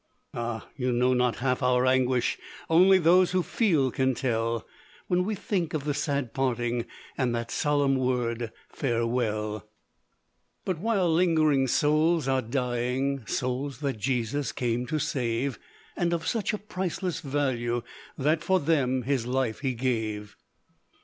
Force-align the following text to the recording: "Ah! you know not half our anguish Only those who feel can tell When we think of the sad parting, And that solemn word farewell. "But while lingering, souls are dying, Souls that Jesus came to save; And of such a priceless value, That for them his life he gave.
"Ah! 0.33 0.67
you 0.75 0.91
know 0.91 1.13
not 1.13 1.35
half 1.45 1.61
our 1.61 1.85
anguish 1.85 2.39
Only 2.71 2.97
those 2.97 3.33
who 3.33 3.43
feel 3.43 3.91
can 3.91 4.15
tell 4.15 4.65
When 5.05 5.23
we 5.23 5.35
think 5.35 5.75
of 5.75 5.83
the 5.83 5.93
sad 5.93 6.33
parting, 6.33 6.87
And 7.19 7.35
that 7.35 7.51
solemn 7.51 7.95
word 7.97 8.51
farewell. 8.67 9.69
"But 10.65 10.79
while 10.79 11.13
lingering, 11.13 11.67
souls 11.67 12.27
are 12.27 12.41
dying, 12.41 13.27
Souls 13.27 13.81
that 13.81 13.99
Jesus 13.99 14.51
came 14.51 14.87
to 14.87 14.97
save; 14.97 15.59
And 15.95 16.13
of 16.13 16.25
such 16.27 16.51
a 16.51 16.57
priceless 16.57 17.19
value, 17.19 17.83
That 18.17 18.43
for 18.43 18.59
them 18.59 19.03
his 19.03 19.27
life 19.27 19.59
he 19.59 19.75
gave. 19.75 20.35